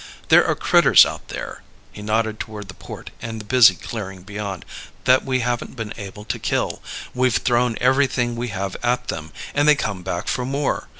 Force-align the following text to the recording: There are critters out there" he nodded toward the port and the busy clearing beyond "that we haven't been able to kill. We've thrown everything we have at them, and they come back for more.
There 0.29 0.43
are 0.47 0.55
critters 0.55 1.05
out 1.05 1.27
there" 1.27 1.61
he 1.91 2.01
nodded 2.01 2.39
toward 2.39 2.69
the 2.69 2.73
port 2.73 3.11
and 3.21 3.39
the 3.39 3.45
busy 3.45 3.75
clearing 3.75 4.23
beyond 4.23 4.65
"that 5.03 5.23
we 5.23 5.41
haven't 5.41 5.75
been 5.75 5.93
able 5.95 6.25
to 6.25 6.39
kill. 6.39 6.81
We've 7.13 7.37
thrown 7.37 7.77
everything 7.79 8.35
we 8.35 8.47
have 8.47 8.75
at 8.81 9.09
them, 9.09 9.31
and 9.53 9.67
they 9.67 9.75
come 9.75 10.01
back 10.01 10.27
for 10.27 10.43
more. 10.43 10.89